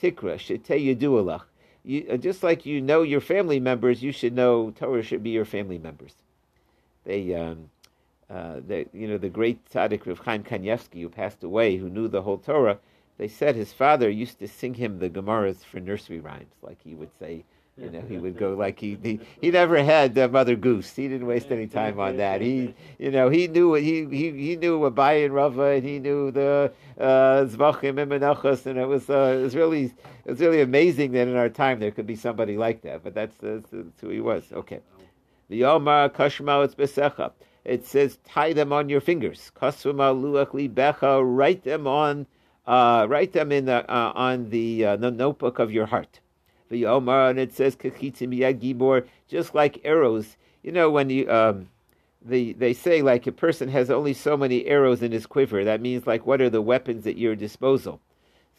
[0.00, 1.51] tikra shetei yedualach
[1.84, 5.30] you, uh, just like you know your family members, you should know Torah should be
[5.30, 6.14] your family members.
[7.04, 7.70] They, um,
[8.30, 12.08] uh, they you know, the great tzaddik Rav Chaim Kanievsky, who passed away, who knew
[12.08, 12.78] the whole Torah,
[13.18, 16.94] they said his father used to sing him the Gemaras for nursery rhymes, like he
[16.94, 17.44] would say
[17.78, 20.94] you know, he would go like he he, he never had uh, Mother Goose.
[20.94, 22.40] He didn't waste any time on that.
[22.40, 25.98] He you know he knew what he he he knew Abai and Rava, and he
[25.98, 29.84] knew the uh, Zvachim and Menachos, and it was uh, it was really
[30.24, 33.02] it was really amazing that in our time there could be somebody like that.
[33.02, 34.44] But that's, that's, that's who he was.
[34.52, 34.80] Okay,
[35.48, 37.32] the Omar it's Besecha.
[37.64, 39.50] It says tie them on your fingers.
[39.56, 41.22] Kasuma luach becha.
[41.24, 42.26] Write them on.
[42.64, 46.20] Uh, write them in the, uh, on the, uh, the notebook of your heart
[46.72, 50.36] the Omar, and it says Kechitim Yagibor, just like arrows.
[50.62, 51.68] You know, when you um,
[52.24, 55.64] the they say like a person has only so many arrows in his quiver.
[55.64, 58.00] That means like what are the weapons at your disposal?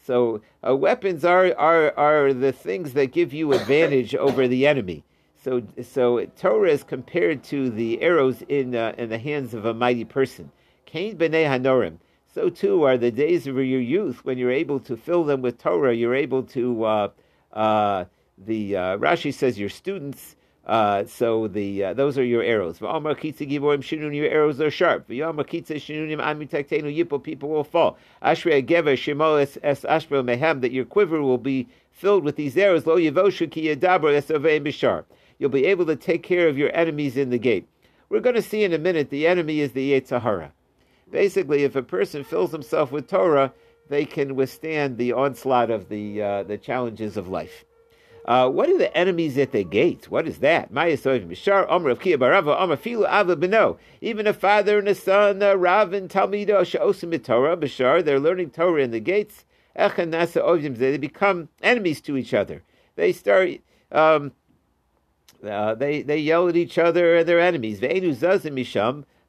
[0.02, 5.02] So uh, weapons are, are are the things that give you advantage over the enemy.
[5.42, 9.74] So so Torah is compared to the arrows in uh, in the hands of a
[9.74, 10.50] mighty person.
[10.86, 11.98] Cain b'nei hanorim.
[12.32, 15.58] So too are the days of your youth when you're able to fill them with
[15.58, 15.94] Torah.
[15.94, 17.08] You're able to uh,
[17.54, 18.04] uh,
[18.36, 20.36] the uh, Rashi says your students,
[20.66, 22.80] Uh, so the uh, those are your arrows.
[22.80, 25.08] Your arrows are sharp.
[25.08, 25.34] People
[27.50, 27.98] will fall.
[28.22, 28.42] That
[30.72, 32.86] your quiver will be filled with these arrows.
[32.86, 32.96] Lo.
[32.96, 33.12] You'll
[35.50, 37.68] be able to take care of your enemies in the gate.
[38.08, 40.50] We're going to see in a minute the enemy is the Yetzirah.
[41.10, 43.52] Basically, if a person fills himself with Torah,
[43.88, 47.64] they can withstand the onslaught of the uh, the challenges of life.
[48.24, 50.10] Uh, what are the enemies at the gates?
[50.10, 50.72] What is that?
[50.72, 51.06] Even
[54.26, 58.92] a father and a son, uh, Rav and Talmidah, Torah, Bashar, they're learning Torah in
[58.92, 59.44] the gates.
[59.76, 62.62] They become enemies to each other.
[62.96, 63.50] They start,
[63.92, 64.32] um,
[65.46, 67.80] uh, they, they yell at each other and they're enemies.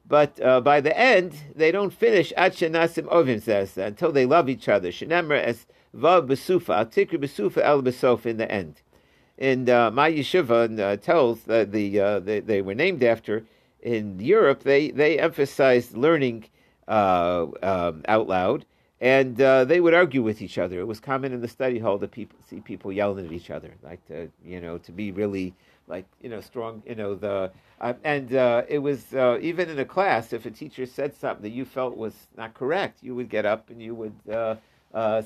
[0.07, 4.89] But uh, by the end, they don't finish until they love each other.
[4.89, 5.65] Shenemar as
[5.95, 8.81] vav besufa, tikri besufa el besof in the end.
[9.37, 13.45] And uh, my yeshiva uh, tells that the uh, they, they, were named after
[13.81, 14.63] in Europe.
[14.63, 16.45] They they emphasized learning
[16.87, 18.65] uh, um, out loud,
[19.05, 20.79] and uh, they would argue with each other.
[20.79, 23.71] It was common in the study hall to people see people yelling at each other,
[23.83, 25.53] like to you know to be really
[25.87, 26.81] like you know strong.
[26.85, 31.15] You know the uh, and it was even in a class if a teacher said
[31.15, 34.15] something that you felt was not correct, you would get up and you would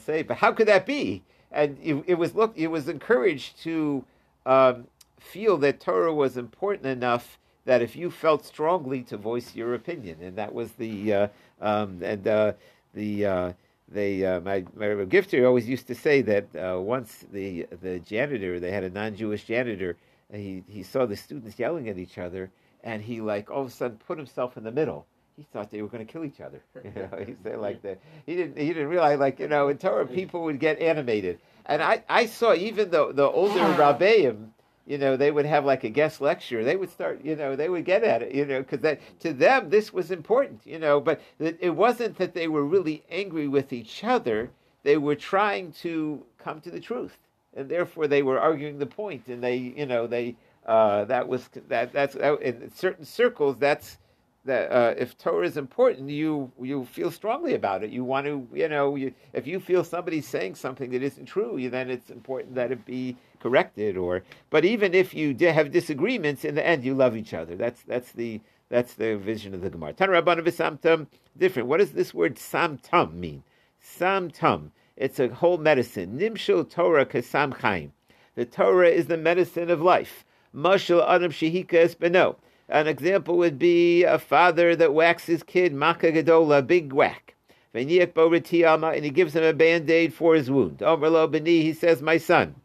[0.06, 4.04] say, "But how could that be?" and it, it was looked, it was encouraged to
[4.46, 4.88] um,
[5.20, 10.18] feel that Torah was important enough that if you felt strongly to voice your opinion,
[10.22, 11.28] and that was the uh,
[11.62, 12.54] um, and uh,
[12.94, 13.54] the uh,
[13.92, 18.60] they uh, my my gifter always used to say that uh, once the the janitor
[18.60, 19.98] they had a non-Jewish janitor
[20.32, 22.52] he he saw the students yelling at each other
[22.84, 25.06] and he like all of a sudden put himself in the middle
[25.40, 26.62] he thought they were going to kill each other.
[26.84, 28.00] You know, he said like that.
[28.26, 28.58] He didn't.
[28.58, 32.26] He didn't realize like you know in Torah people would get animated, and I, I
[32.26, 34.50] saw even the the older rabbeim,
[34.90, 36.64] you know, they would have like a guest lecture.
[36.64, 39.34] They would start, you know, they would get at it, you know, because that to
[39.34, 41.00] them this was important, you know.
[41.00, 44.50] But it wasn't that they were really angry with each other.
[44.82, 47.20] They were trying to come to the truth,
[47.56, 51.48] and therefore they were arguing the point, and they, you know, they uh, that was
[51.68, 54.00] that that's in certain circles that's
[54.46, 57.90] that uh, if Torah is important, you you feel strongly about it.
[57.90, 61.58] You want to, you know, you, if you feel somebody's saying something that isn't true,
[61.58, 63.98] you, then it's important that it be corrected.
[63.98, 67.56] Or, but even if you have disagreements, in the end, you love each other.
[67.56, 69.94] That's that's the that's the vision of the Gemara.
[69.94, 71.68] Tan v'samtam different.
[71.68, 73.44] What does this word samtam mean?
[73.84, 74.72] Samtam.
[74.96, 76.20] It's a whole medicine.
[76.20, 77.94] Nimshul Torah kasam chaim.
[78.36, 80.26] The Torah is the medicine of life.
[80.56, 82.36] Mashal adam shehika esbeno.
[82.70, 87.36] An example would be a father that whacks his kid, Maka Gadola, big whack.
[87.74, 90.80] And he gives him a band aid for his wound.
[90.80, 92.56] Omerlo Beni, he says, My son.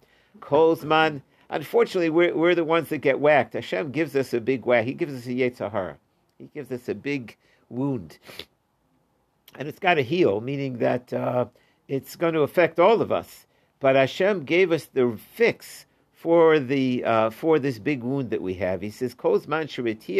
[0.40, 1.22] Kolzman.
[1.50, 3.54] Unfortunately, we're, we're the ones that get whacked.
[3.54, 4.84] Hashem gives us a big whack.
[4.84, 5.96] He gives us a Yetzirah.
[6.38, 7.36] He gives us a big
[7.68, 8.18] wound.
[9.56, 11.46] And it's got to heal, meaning that uh,
[11.86, 13.46] it's going to affect all of us.
[13.78, 15.86] But Hashem gave us the fix
[16.24, 18.80] for the uh, for this big wound that we have.
[18.80, 19.68] He says, "Kozman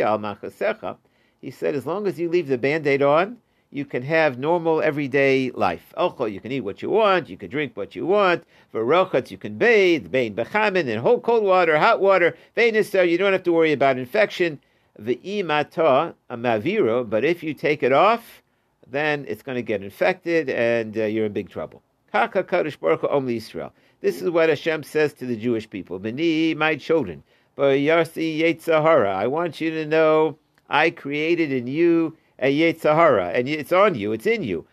[0.03, 0.99] al machasecha."
[1.40, 3.38] He said, as long as you leave the band-aid on,
[3.71, 5.95] you can have normal everyday life.
[5.97, 8.45] Elcho, you can eat what you want, you can drink what you want.
[8.71, 12.37] For rochatz, you can bathe, bathe bechamin in whole cold water, hot water.
[12.55, 14.61] Venisar, you don't have to worry about infection.
[14.99, 18.43] The imata a maviro, but if you take it off,
[18.87, 21.83] then it's going to get infected and uh, you're in big trouble.
[22.14, 23.72] Israel.
[24.00, 25.98] This is what Hashem says to the Jewish people.
[25.98, 27.22] Beni, my children,
[27.59, 29.14] Yarsi Yetzahara.
[29.14, 34.12] I want you to know I created in you a Yetzahara, and it's on you,
[34.12, 34.66] it's in you.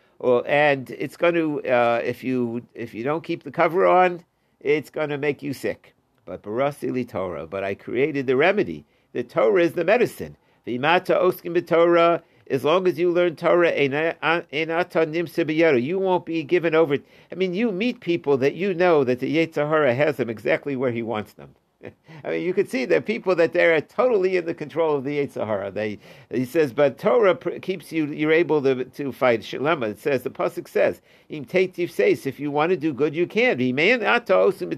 [0.46, 4.24] And it's going to, uh, if you if you don't keep the cover on,
[4.60, 5.96] it's going to make you sick.
[6.26, 8.86] But Barasili Torah, but I created the remedy.
[9.14, 10.38] The Torah is the medicine.
[10.68, 12.22] Vimata oskim Torah
[12.52, 13.72] as long as you learn Torah,
[15.80, 16.98] you won't be given over.
[17.32, 20.92] I mean, you meet people that you know that the Yetzirah has them exactly where
[20.92, 21.56] he wants them.
[22.24, 25.18] I mean, you can see that people that they're totally in the control of the
[25.20, 25.74] Yetzirah.
[25.74, 25.98] They,
[26.30, 28.08] he says, but Torah keeps you.
[28.08, 29.92] You're able to to fight Shalema.
[29.92, 33.58] It says the pasuk says, "Im says, if you want to do good, you can."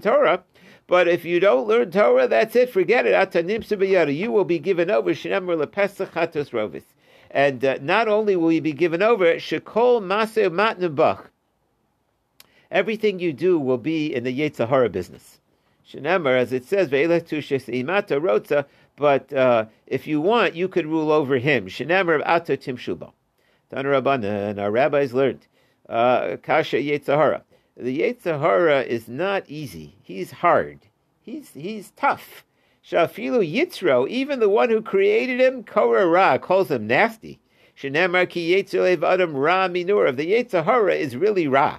[0.00, 0.44] Torah.
[0.86, 2.70] But if you don't learn Torah, that's it.
[2.70, 4.14] Forget it.
[4.14, 5.10] You will be given over.
[5.10, 6.84] rovis.
[7.34, 11.26] And uh, not only will you be given over, shekol maser matnebach.
[12.70, 15.40] Everything you do will be in the Yetzirah business.
[15.84, 18.66] Shenemar, as it says, imata rotza.
[18.96, 21.66] But uh, if you want, you could rule over him.
[21.66, 23.12] Shenemer Shenemar ata timshuba.
[23.68, 25.48] Tan and our rabbis learned
[25.88, 27.42] uh, kasha Yetzirah.
[27.76, 29.96] The Yetzirah is not easy.
[30.04, 30.78] He's hard.
[31.20, 32.44] He's he's tough.
[32.86, 37.40] Shafilu Yitzro, even the one who created him, Korah Ra, calls him nasty.
[37.74, 40.06] Shenemar ki Yetzer Adam Ra Minur.
[40.06, 41.78] Of the Yetzirah is really Ra.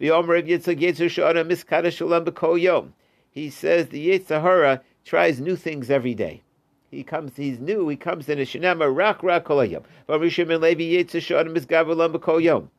[0.00, 2.94] V'omer of Yitzhak Yetzer Shana Miskada Shalom Yom.
[3.32, 6.42] He says the Yetzirah tries new things every day.
[6.88, 9.82] He comes, he's new, he comes in a Shenema Rak Rak Kol Yom.
[10.06, 12.70] And Levi Yetzer Shana Miskada Shalom B'Kol Yom.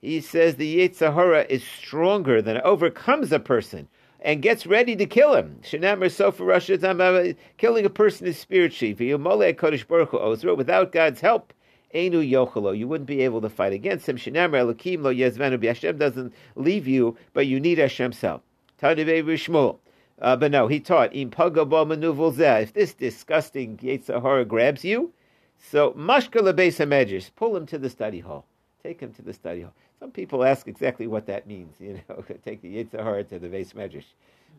[0.00, 3.88] He says the Yetzirah is stronger than overcomes a person
[4.20, 5.60] and gets ready to kill him.
[5.62, 8.94] Shenamar Sofa Russia killing a person is spiritually.
[8.94, 11.52] Without God's help,
[11.94, 12.76] Enu Yochelo.
[12.76, 14.16] You wouldn't be able to fight against him.
[14.16, 15.64] Shenamar Elokim Lo Yezvenu.
[15.64, 18.42] Hashem doesn't leave you, but you need Hashem's help.
[18.80, 19.78] Tanivei Rishmul.
[20.20, 25.12] Uh, but no, he taught, If this disgusting Yetzirah grabs you,
[25.58, 28.44] so Mashka Lebeis HaMedrash, pull him to the study hall.
[28.82, 29.74] Take him to the study hall.
[30.00, 31.74] Some people ask exactly what that means.
[31.80, 34.04] You know, take the Yetzirah to the beis medrash.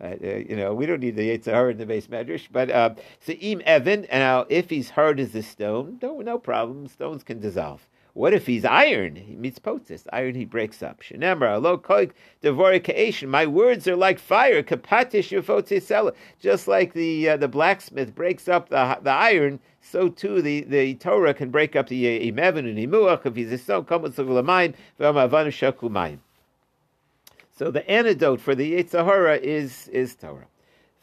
[0.02, 2.48] Uh, uh, you know, we don't need the Yetzirah in the beis medrash.
[2.52, 6.88] But uh, so Evan, now if he's hard as a stone, no, no problem.
[6.88, 7.88] Stones can dissolve.
[8.14, 9.16] What if he's iron?
[9.16, 10.08] He meets potis.
[10.12, 11.02] Iron he breaks up.
[13.28, 14.64] My words are like fire.
[16.40, 20.96] Just like the uh, the blacksmith breaks up the the iron, so too the, the
[20.96, 23.86] Torah can break up the imevin and imuach if he's a stone.
[27.52, 30.48] So the antidote for the Yetzirah is is Torah.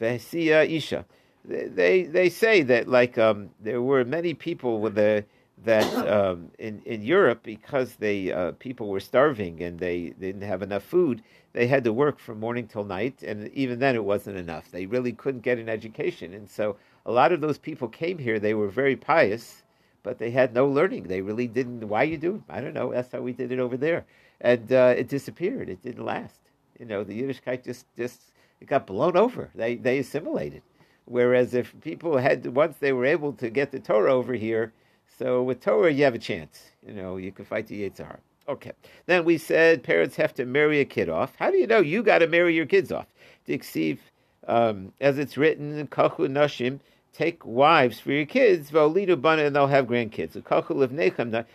[0.01, 1.05] Isha.
[1.45, 5.25] They they say that like um, there were many people with the
[5.65, 10.43] that um, in in Europe because they uh, people were starving and they, they didn't
[10.43, 14.05] have enough food, they had to work from morning till night, and even then it
[14.05, 14.71] wasn't enough.
[14.71, 18.39] They really couldn't get an education, and so a lot of those people came here.
[18.39, 19.63] They were very pious,
[20.03, 21.05] but they had no learning.
[21.05, 21.89] They really didn't.
[21.89, 22.43] Why you do?
[22.49, 22.93] I don't know.
[22.93, 24.05] That's how we did it over there,
[24.43, 25.69] and uh, it disappeared.
[25.71, 26.41] It didn't last.
[26.79, 28.21] You know, the Yiddishkeit just just
[28.61, 29.51] it got blown over.
[29.55, 30.63] They they assimilated.
[31.07, 34.73] Whereas if people had once they were able to get the Torah over here,
[35.19, 36.71] so with Torah you have a chance.
[36.87, 38.19] You know, you can fight the Yitzhar.
[38.49, 38.73] Okay.
[39.07, 41.35] Then we said parents have to marry a kid off.
[41.37, 43.07] How do you know you got to marry your kids off?
[43.49, 43.99] Dixiv,
[44.47, 46.79] um, as it's written Kachu Nashim,
[47.13, 50.37] take wives for your kids, Volidu Bana, and they'll have grandkids.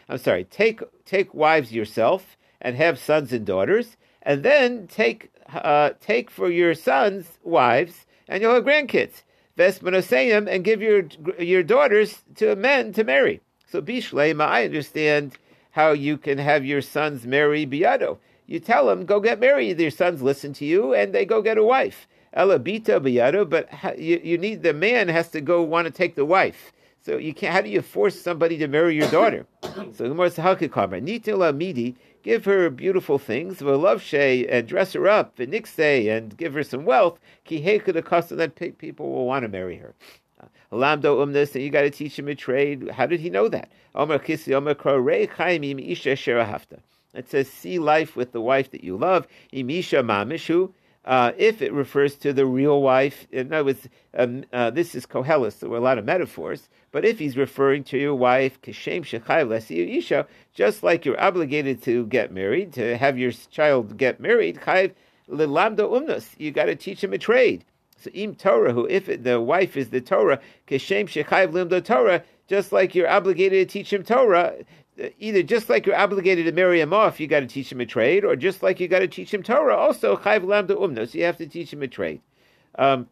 [0.10, 5.92] I'm sorry, take take wives yourself and have sons and daughters, and then take uh,
[6.02, 9.24] take for your sons wives, and you'll have grandkids.
[9.58, 11.04] Vespanosayim, and give your
[11.40, 13.42] your daughters to men to marry.
[13.72, 15.38] So Bishlema, I understand
[15.72, 18.18] how you can have your sons marry Biado.
[18.46, 19.80] You tell them, go get married.
[19.80, 22.06] Your sons listen to you, and they go get a wife.
[22.36, 26.26] Elabita Biado, but you, you need the man has to go want to take the
[26.26, 26.74] wife.
[27.02, 27.54] So you can't.
[27.54, 29.46] How do you force somebody to marry your daughter?
[29.64, 35.38] so the more Sahakikamra nitila midi, give her beautiful things, velovshe, and dress her up,
[35.38, 37.20] v'nikse, and give her some wealth.
[37.46, 39.96] Ki the custom that people will want to marry her.
[40.72, 42.90] Lamdo umnus, and you got to teach him a trade.
[42.90, 43.72] How did he know that?
[43.96, 44.62] Omer isha.
[47.14, 49.28] It says, see life with the wife that you love.
[49.54, 50.72] Imisha mamishu
[51.06, 53.28] uh, if it refers to the real wife.
[53.32, 56.70] In other words, um, uh, this is Koheles, there were a lot of metaphors.
[56.92, 59.06] But if he's referring to your wife, Kishem
[59.98, 64.92] Isha, just like you're obligated to get married, to have your child get married, Chayv
[65.30, 67.64] Lilamda Umnus, you got to teach him a trade.
[68.02, 72.24] So im Torah, who if it, the wife is the Torah, Kishem Shechayv Limda Torah,
[72.48, 74.56] just like you're obligated to teach him Torah,
[75.20, 77.86] either just like you're obligated to marry him off, you got to teach him a
[77.86, 81.08] trade, or just like you got to teach him Torah, also chayv lambda umna.
[81.08, 82.22] So you have to teach him a trade.
[82.78, 83.08] Um,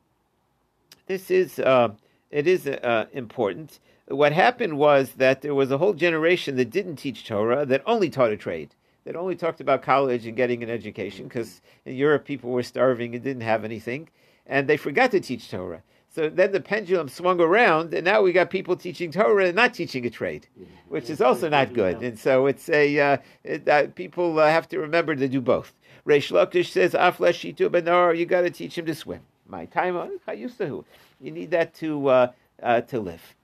[1.05, 1.89] this is uh,
[2.31, 3.79] it is uh, important.
[4.07, 8.09] What happened was that there was a whole generation that didn't teach Torah, that only
[8.09, 8.73] taught a trade,
[9.05, 13.13] that only talked about college and getting an education, because in Europe people were starving
[13.13, 14.09] and didn't have anything,
[14.49, 15.83] and they forgot to teach Torah.
[16.09, 19.75] So then the pendulum swung around, and now we got people teaching Torah and not
[19.75, 20.47] teaching a trade,
[20.89, 22.01] which is also not good.
[22.01, 25.73] And so it's a uh, it, uh, people uh, have to remember to do both.
[26.05, 29.21] Reish Lakish says, "Aflashitu benar." You got to teach him to swim.
[29.47, 30.83] My time, on Kayustahu.
[31.21, 32.31] you need that to uh,
[32.61, 33.35] uh, to live.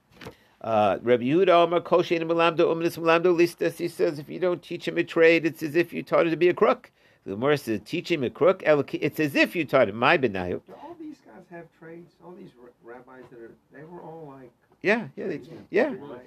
[0.60, 3.76] Uh, Rabbi Yehuda Omar Koshein Melamdo Umnis Melamdo Listas.
[3.76, 6.30] He says, if you don't teach him a trade, it's as if you taught him
[6.30, 6.90] to be a crook.
[7.26, 8.62] The Gemara says, teaching a crook.
[8.64, 12.12] It's as if you taught him my benayu All these guys have trades?
[12.24, 12.50] All these
[12.84, 14.52] rabbis that are, they were all like.
[14.80, 15.90] Yeah, yeah, they, yeah.
[15.90, 16.20] They were,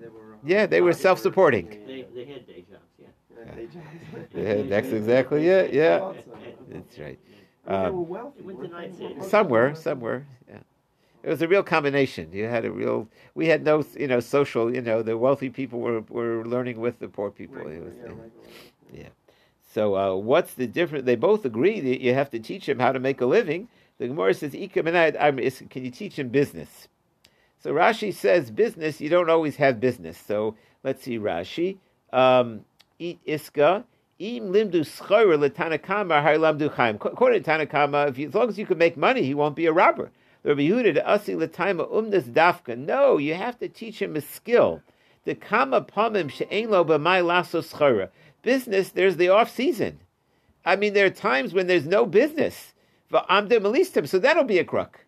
[0.00, 1.68] they were, uh, yeah, they were self-supporting.
[1.86, 3.06] They, they had day jobs, yeah.
[4.32, 4.62] yeah.
[4.62, 5.72] that's exactly it.
[5.72, 6.12] Yeah,
[6.68, 7.18] that's right.
[7.66, 8.06] Um,
[9.28, 10.26] somewhere, somewhere.
[10.48, 10.58] Yeah,
[11.24, 12.32] it was a real combination.
[12.32, 13.08] You had a real.
[13.34, 14.72] We had no, you know, social.
[14.72, 17.56] You know, the wealthy people were were learning with the poor people.
[17.56, 19.08] Right, was, yeah, yeah.
[19.72, 21.06] So uh, what's the difference?
[21.06, 23.68] They both agree that you have to teach him how to make a living.
[23.98, 26.88] The Gemara says, can you teach him business?
[27.58, 30.18] So Rashi says business, you don't always have business.
[30.18, 31.78] So let's see Rashi.
[32.12, 32.66] Um,
[33.00, 33.84] iska,
[34.18, 36.96] im limdu schora letanakama har lamdu chaim.
[36.96, 39.66] According to Tanakama, if you, as long as you can make money, he won't be
[39.66, 40.10] a robber.
[40.44, 42.76] Rabbi Yehuda asi letaima umdas dafka.
[42.76, 44.82] No, you have to teach him a skill.
[45.24, 48.08] The kama pamim she'ein lo b'mai laso schora.
[48.42, 50.00] Business, there's the off season.
[50.64, 52.74] I mean, there are times when there's no business.
[53.10, 55.04] So that'll be a crook.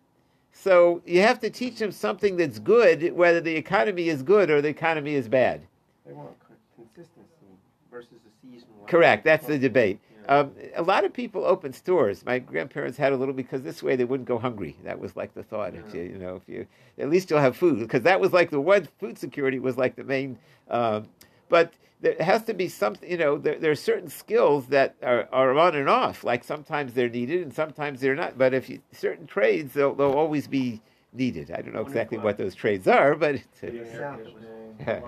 [0.51, 4.61] So you have to teach them something that's good, whether the economy is good or
[4.61, 5.61] the economy is bad.
[6.05, 6.31] They want
[6.75, 7.47] consistency
[7.91, 8.69] versus a season.
[8.87, 9.25] Correct.
[9.25, 9.99] That's the debate.
[10.27, 12.25] Um, a lot of people open stores.
[12.25, 14.75] My grandparents had a little because this way they wouldn't go hungry.
[14.83, 15.73] That was like the thought.
[15.73, 15.81] Yeah.
[15.85, 16.65] If you, you know, if you
[16.97, 19.95] at least you'll have food because that was like the one food security was like
[19.95, 20.37] the main.
[20.69, 21.01] Uh,
[21.49, 25.27] but there has to be something, you know, there, there, are certain skills that are,
[25.31, 26.23] are on and off.
[26.23, 28.37] Like sometimes they're needed and sometimes they're not.
[28.37, 30.81] But if you, certain trades, they'll, they'll always be
[31.13, 31.51] needed.
[31.51, 35.01] I don't know exactly what those trades are, but it's, uh,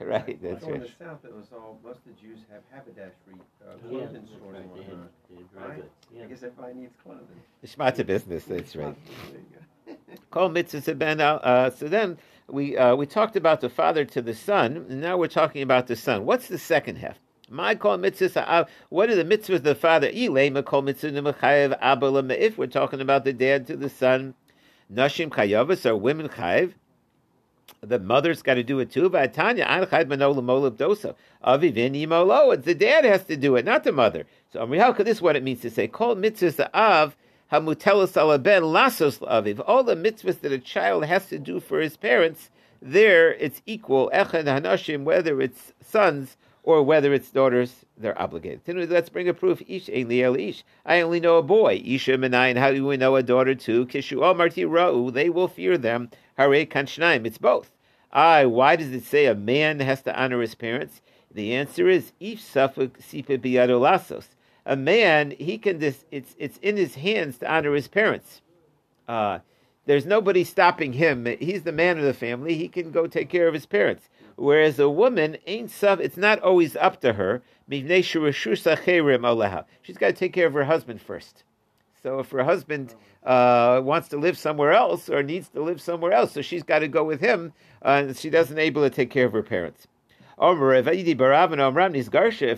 [0.00, 0.42] right.
[0.42, 0.74] That's right.
[0.74, 4.36] In the south, it was all most of the Jews have haberdashery uh, clothing yeah,
[4.36, 4.62] stores right.
[4.62, 5.10] and whatnot.
[5.54, 5.84] Right?
[6.14, 6.24] Yeah.
[6.24, 7.26] I guess everybody needs clothing.
[7.60, 8.44] The shmata business.
[8.44, 8.96] That's right.
[10.30, 12.16] Call mitzvah ben uh, So then
[12.52, 15.86] we uh, we talked about the father to the son, and now we're talking about
[15.86, 16.24] the son.
[16.24, 17.18] What's the second half?
[17.48, 18.68] My call mitzvahs.
[18.88, 20.08] What are the mitzvahs of the father?
[20.12, 20.32] If
[22.58, 24.34] we're talking about the dad to the son,
[24.92, 26.74] nashim chayavas are women chayiv.
[27.82, 29.10] The mother's got to do it too.
[29.10, 31.14] V'atanya an chayv manola molib dosa.
[31.44, 32.54] Avivin imolo.
[32.54, 34.26] It's the dad has to do it, not the mother.
[34.52, 35.88] So this is what it means to say.
[35.88, 37.14] Call mitzvahs
[37.52, 39.62] av hamutelos alaben lasos aviv.
[39.66, 44.10] All the mitzvahs that a child has to do for his parents, there it's equal.
[44.14, 48.90] Echad hanashim, whether it's sons or whether it's daughters, they're obligated.
[48.90, 49.62] Let's bring a proof.
[49.66, 50.64] Ish ish.
[50.86, 51.82] I only know a boy.
[51.84, 52.56] Isha menayin.
[52.56, 53.86] How do we know a daughter too?
[53.86, 55.12] Kishu marti ra'u.
[55.12, 56.10] They will fear them.
[56.36, 57.26] Hare kanshnaim.
[57.26, 57.72] It's both.
[58.12, 58.46] I.
[58.46, 61.00] Why does it say a man has to honor his parents?
[61.32, 64.28] The answer is if suffolk sipa biyadolasos
[64.66, 68.40] a man, he can dis, it's it's in his hands to honor his parents.
[69.08, 69.40] Uh,
[69.86, 71.26] there's nobody stopping him.
[71.26, 72.54] He's the man of the family.
[72.54, 74.08] He can go take care of his parents.
[74.36, 76.00] Whereas a woman ain't sub.
[76.00, 77.42] It's not always up to her.
[77.68, 77.82] She's
[79.98, 81.44] got to take care of her husband first.
[82.02, 82.94] So if her husband
[83.24, 86.78] uh, wants to live somewhere else or needs to live somewhere else, so she's got
[86.78, 87.52] to go with him,
[87.84, 89.86] uh, and she doesn't able to take care of her parents.
[90.40, 90.58] If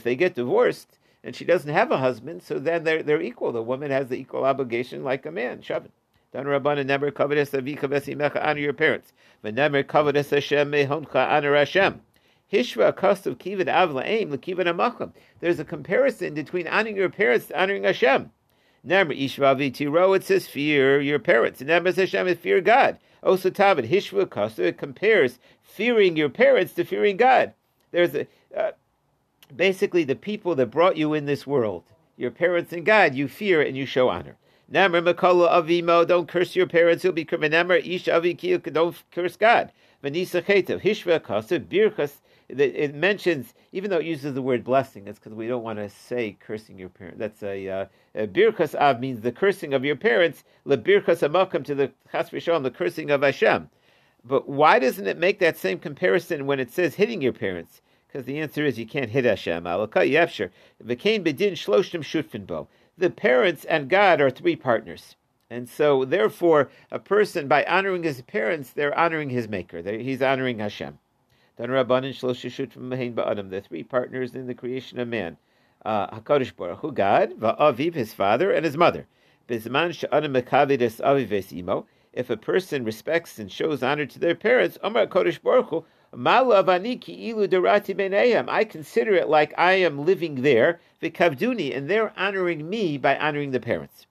[0.05, 3.53] they get divorced, and she doesn't have a husband, so then they're, they're equal.
[3.53, 5.61] The woman has the equal obligation like a man.
[5.61, 5.91] Shavin.
[6.33, 9.13] Dan Rabbanan never covetous avika vesimecha honor your parents.
[9.43, 12.01] But never covetous Hashem mehoncha honor Hashem.
[12.51, 15.13] Hishva cost of kivad avla aim lekivad amacham.
[15.41, 18.31] There's a comparison between honoring your parents to honoring Hashem.
[18.83, 21.61] Never ishva vitiro it says fear your parents.
[21.61, 22.99] Says Hashem is fear God.
[23.23, 27.53] Also tavid hishva cost it compares fearing your parents to fearing God.
[27.93, 28.73] There's a uh,
[29.57, 31.85] basically the people that brought you in this world,
[32.17, 34.37] your parents and God, you fear and you show honor.
[34.73, 39.73] Namr makolo avimo, don't curse your parents, you'll be Namr ish avikiyuk, don't curse God.
[40.03, 42.15] Vanisa chetev, hishva kasa, birchas,
[42.49, 45.89] it mentions, even though it uses the word blessing, it's because we don't want to
[45.89, 47.19] say cursing your parents.
[47.19, 51.65] That's a, uh, a birchas av means the cursing of your parents, le birchas amakam
[51.65, 53.71] to the chas v'shalom, the cursing of Hashem.
[54.25, 57.81] But why doesn't it make that same comparison when it says hitting your parents?
[58.13, 59.65] Because the answer is you can't hit Hashem.
[59.65, 59.89] The
[63.17, 65.17] parents and God are three partners.
[65.49, 69.81] And so, therefore, a person, by honoring his parents, they're honoring his maker.
[69.81, 70.99] They're, he's honoring Hashem.
[71.57, 71.63] The
[73.67, 75.39] three partners in the creation of man.
[75.83, 79.07] Uh, HaKadosh Baruch Hu, God, Va'aviv, his father, and his mother.
[79.49, 79.65] If
[82.29, 86.45] a person respects and shows honor to their parents, Omar Kadosh Baruch Hu, I
[88.65, 93.61] consider it like I am living there, vikavduni, and they're honoring me by honoring the
[93.61, 94.07] parents.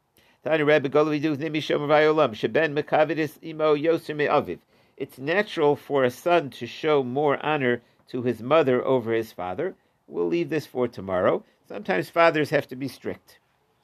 [4.97, 9.75] It's natural for a son to show more honor to his mother over his father.
[10.07, 11.43] We'll leave this for tomorrow.
[11.67, 13.37] Sometimes fathers have to be strict,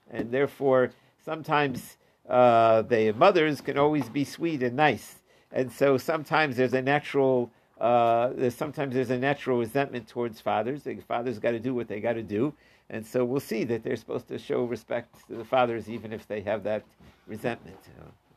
[0.09, 0.89] and therefore
[1.24, 1.97] sometimes
[2.28, 7.51] uh, the mothers can always be sweet and nice, and so sometimes there's a natural
[7.80, 10.84] uh, there's, sometimes there's a natural resentment towards fathers.
[10.84, 12.54] The fathers got to do what they got to do,
[12.90, 16.28] and so we'll see that they're supposed to show respect to the fathers, even if
[16.28, 16.84] they have that
[17.28, 17.78] resentment.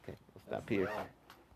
[0.02, 0.90] okay, we'll stop here.